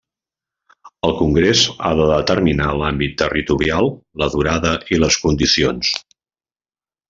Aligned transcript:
El 1.09 1.11
Congrés 1.19 1.61
ha 1.89 1.91
de 1.99 2.07
determinar 2.13 2.71
l'àmbit 2.79 3.15
territorial, 3.25 3.93
la 4.25 4.31
durada 4.39 4.73
i 4.97 5.03
les 5.05 5.23
condicions. 5.27 5.97